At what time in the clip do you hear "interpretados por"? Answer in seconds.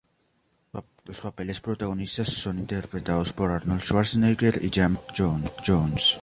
2.57-3.51